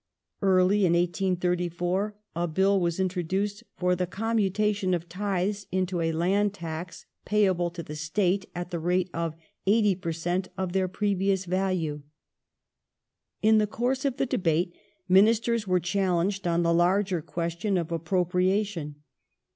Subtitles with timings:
[0.41, 6.55] Early in 1834 a Bill was introduced for the commutation of tithes into a land
[6.55, 9.35] tax payable to the State at the rate of
[9.67, 12.01] 80 per cent, of their previous value.
[13.43, 14.73] In the course of the debate
[15.07, 18.95] Ministers w^ere challenged jon the larger question of appro priation.